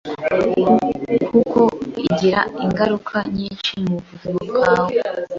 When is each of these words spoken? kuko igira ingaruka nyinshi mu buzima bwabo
kuko 1.29 1.59
igira 2.05 2.41
ingaruka 2.63 3.17
nyinshi 3.35 3.73
mu 3.87 3.97
buzima 4.07 4.35
bwabo 4.49 4.93